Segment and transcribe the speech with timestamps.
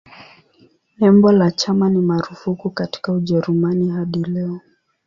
[0.99, 4.61] Nembo la chama ni marufuku katika Ujerumani hadi leo.